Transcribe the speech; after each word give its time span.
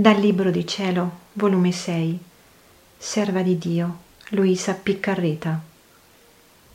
Dal 0.00 0.20
Libro 0.20 0.52
di 0.52 0.64
Cielo, 0.64 1.10
volume 1.32 1.72
6, 1.72 2.16
Serva 2.96 3.42
di 3.42 3.58
Dio, 3.58 3.98
Luisa 4.28 4.74
Piccarreta, 4.74 5.60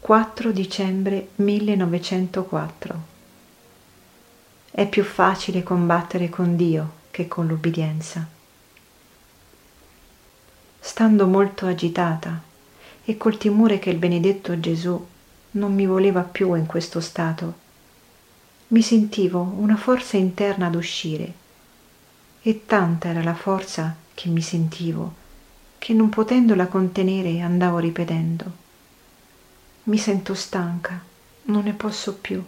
4 0.02 0.52
dicembre 0.52 1.30
1904. 1.36 3.02
È 4.72 4.86
più 4.90 5.06
facile 5.06 5.64
combattere 5.64 6.28
con 6.28 6.58
Dio 6.58 6.92
che 7.12 7.30
con 7.30 7.48
l'ubbidienza. 7.48 8.28
Stando 10.82 11.26
molto 11.26 11.66
agitata 11.66 12.42
e 13.06 13.16
col 13.16 13.38
timore 13.38 13.80
che 13.80 13.90
il 13.90 14.00
benedetto 14.00 14.60
Gesù 14.60 15.08
non 15.52 15.74
mi 15.74 15.86
voleva 15.86 16.24
più 16.24 16.56
in 16.56 16.66
questo 16.66 17.00
stato, 17.00 17.54
mi 18.68 18.82
sentivo 18.82 19.40
una 19.60 19.78
forza 19.78 20.18
interna 20.18 20.66
ad 20.66 20.76
uscire 20.76 21.36
e 22.46 22.66
tanta 22.66 23.08
era 23.08 23.24
la 23.24 23.34
forza 23.34 23.96
che 24.14 24.28
mi 24.28 24.42
sentivo 24.42 25.22
che 25.78 25.94
non 25.94 26.10
potendola 26.10 26.68
contenere 26.68 27.40
andavo 27.40 27.78
ripetendo. 27.80 28.52
Mi 29.84 29.98
sento 29.98 30.34
stanca 30.34 31.02
non 31.46 31.64
ne 31.64 31.74
posso 31.74 32.16
più. 32.16 32.44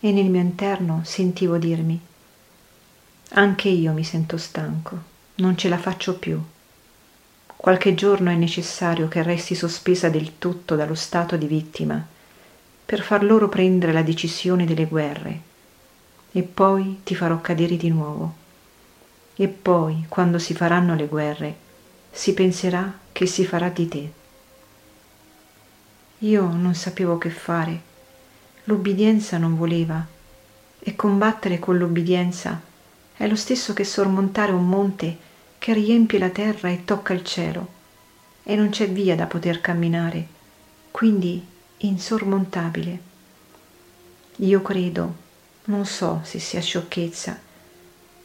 E 0.00 0.12
nel 0.12 0.28
mio 0.28 0.40
interno 0.40 1.02
sentivo 1.04 1.56
dirmi 1.56 2.00
anche 3.34 3.68
io 3.68 3.92
mi 3.92 4.04
sento 4.04 4.36
stanco 4.36 5.10
non 5.36 5.56
ce 5.56 5.68
la 5.68 5.78
faccio 5.78 6.16
più. 6.18 6.40
Qualche 7.56 7.94
giorno 7.94 8.30
è 8.30 8.34
necessario 8.34 9.06
che 9.06 9.22
resti 9.22 9.54
sospesa 9.54 10.08
del 10.08 10.38
tutto 10.38 10.74
dallo 10.74 10.96
stato 10.96 11.36
di 11.36 11.46
vittima 11.46 12.04
per 12.84 13.02
far 13.02 13.22
loro 13.22 13.48
prendere 13.48 13.92
la 13.92 14.02
decisione 14.02 14.64
delle 14.64 14.86
guerre 14.86 15.50
e 16.32 16.42
poi 16.42 17.00
ti 17.04 17.14
farò 17.14 17.40
cadere 17.40 17.76
di 17.76 17.90
nuovo. 17.90 18.40
E 19.36 19.48
poi, 19.48 20.06
quando 20.08 20.38
si 20.38 20.54
faranno 20.54 20.94
le 20.94 21.06
guerre, 21.06 21.56
si 22.10 22.34
penserà 22.34 22.98
che 23.12 23.26
si 23.26 23.44
farà 23.44 23.68
di 23.68 23.88
te. 23.88 24.12
Io 26.18 26.46
non 26.48 26.74
sapevo 26.74 27.18
che 27.18 27.30
fare, 27.30 27.80
l'ubbidienza 28.64 29.38
non 29.38 29.56
voleva, 29.56 30.06
e 30.78 30.96
combattere 30.96 31.58
con 31.58 31.76
l'ubbidienza 31.76 32.60
è 33.16 33.26
lo 33.26 33.36
stesso 33.36 33.72
che 33.72 33.84
sormontare 33.84 34.52
un 34.52 34.66
monte 34.66 35.16
che 35.58 35.72
riempie 35.72 36.18
la 36.18 36.30
terra 36.30 36.70
e 36.70 36.84
tocca 36.84 37.12
il 37.12 37.24
cielo, 37.24 37.80
e 38.42 38.56
non 38.56 38.70
c'è 38.70 38.88
via 38.88 39.14
da 39.14 39.26
poter 39.26 39.60
camminare, 39.60 40.26
quindi 40.90 41.44
insormontabile. 41.78 43.00
Io 44.36 44.62
credo 44.62 45.14
non 45.64 45.86
so 45.86 46.20
se 46.24 46.38
sia 46.38 46.60
sciocchezza, 46.60 47.38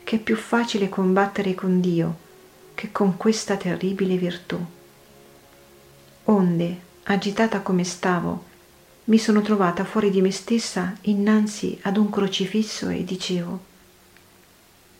che 0.04 0.16
è 0.16 0.20
più 0.20 0.36
facile 0.36 0.90
combattere 0.90 1.54
con 1.54 1.80
Dio 1.80 2.26
che 2.74 2.92
con 2.92 3.18
questa 3.18 3.58
terribile 3.58 4.18
virtù. 4.18 4.64
Onde, 6.26 6.80
agitata 7.04 7.62
come 7.62 7.84
stavo, 7.84 8.46
mi 9.06 9.18
sono 9.18 9.42
trovata 9.42 9.84
fuori 9.84 10.10
di 10.10 10.22
me 10.22 10.32
stessa 10.32 10.96
innanzi 11.02 11.80
ad 11.84 11.98
un 11.98 12.10
crocifisso 12.10 12.90
e 12.90 13.04
dicevo, 13.04 13.60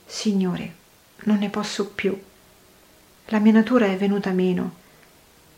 Signore, 0.06 0.74
non 1.26 1.38
ne 1.38 1.50
posso 1.50 1.88
più. 1.88 2.20
La 3.26 3.40
mia 3.40 3.52
natura 3.52 3.86
è 3.86 3.96
venuta 3.98 4.32
meno. 4.32 4.76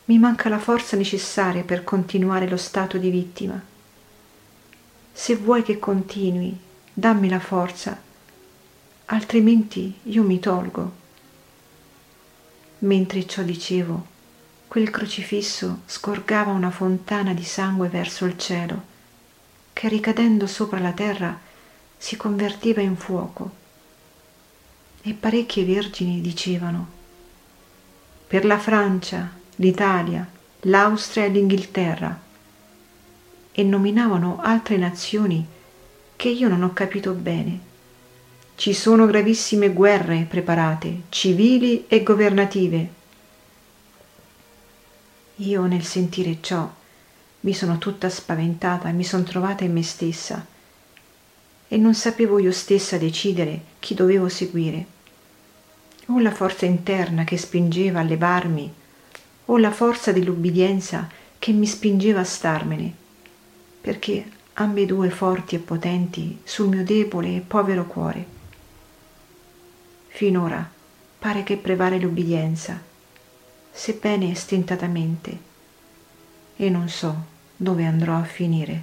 Mi 0.06 0.18
manca 0.18 0.48
la 0.48 0.58
forza 0.58 0.96
necessaria 0.96 1.62
per 1.62 1.84
continuare 1.84 2.48
lo 2.48 2.56
stato 2.56 2.98
di 2.98 3.10
vittima. 3.10 3.62
Se 5.12 5.36
vuoi 5.36 5.62
che 5.62 5.78
continui 5.78 6.68
dammi 7.00 7.30
la 7.30 7.40
forza, 7.40 7.98
altrimenti 9.06 10.00
io 10.02 10.22
mi 10.22 10.38
tolgo. 10.38 10.92
Mentre 12.80 13.26
ciò 13.26 13.42
dicevo, 13.42 14.06
quel 14.68 14.90
crocifisso 14.90 15.80
scorgava 15.86 16.50
una 16.50 16.70
fontana 16.70 17.32
di 17.32 17.42
sangue 17.42 17.88
verso 17.88 18.26
il 18.26 18.36
cielo, 18.36 18.82
che 19.72 19.88
ricadendo 19.88 20.46
sopra 20.46 20.78
la 20.78 20.92
terra 20.92 21.40
si 21.96 22.16
convertiva 22.16 22.82
in 22.82 22.96
fuoco. 22.96 23.50
E 25.00 25.14
parecchie 25.14 25.64
vergini 25.64 26.20
dicevano, 26.20 26.98
per 28.26 28.44
la 28.44 28.58
Francia, 28.58 29.30
l'Italia, 29.56 30.28
l'Austria 30.60 31.24
e 31.24 31.28
l'Inghilterra, 31.30 32.20
e 33.52 33.62
nominavano 33.62 34.38
altre 34.42 34.76
nazioni 34.76 35.58
che 36.20 36.28
io 36.28 36.48
non 36.48 36.62
ho 36.62 36.74
capito 36.74 37.12
bene. 37.12 37.58
Ci 38.54 38.74
sono 38.74 39.06
gravissime 39.06 39.72
guerre 39.72 40.26
preparate, 40.28 41.04
civili 41.08 41.86
e 41.88 42.02
governative. 42.02 42.90
Io 45.36 45.64
nel 45.64 45.82
sentire 45.82 46.36
ciò 46.42 46.70
mi 47.40 47.54
sono 47.54 47.78
tutta 47.78 48.10
spaventata, 48.10 48.90
mi 48.90 49.02
sono 49.02 49.22
trovata 49.22 49.64
in 49.64 49.72
me 49.72 49.82
stessa 49.82 50.44
e 51.66 51.76
non 51.78 51.94
sapevo 51.94 52.38
io 52.38 52.52
stessa 52.52 52.98
decidere 52.98 53.62
chi 53.78 53.94
dovevo 53.94 54.28
seguire. 54.28 54.84
O 56.08 56.18
la 56.18 56.32
forza 56.32 56.66
interna 56.66 57.24
che 57.24 57.38
spingeva 57.38 58.00
a 58.00 58.02
levarmi, 58.02 58.70
o 59.46 59.56
la 59.56 59.70
forza 59.70 60.12
dell'ubbidienza 60.12 61.08
che 61.38 61.52
mi 61.52 61.66
spingeva 61.66 62.20
a 62.20 62.24
starmene, 62.24 62.94
perché 63.80 64.38
ambedue 64.60 65.08
forti 65.08 65.54
e 65.54 65.58
potenti 65.58 66.38
sul 66.44 66.68
mio 66.68 66.84
debole 66.84 67.36
e 67.36 67.40
povero 67.40 67.86
cuore. 67.86 68.26
Finora 70.08 70.70
pare 71.18 71.42
che 71.42 71.56
prevale 71.56 71.98
l'ubbidienza, 71.98 72.78
sebbene 73.70 74.34
stentatamente, 74.34 75.38
e 76.56 76.68
non 76.68 76.88
so 76.88 77.24
dove 77.56 77.86
andrò 77.86 78.16
a 78.16 78.24
finire. 78.24 78.82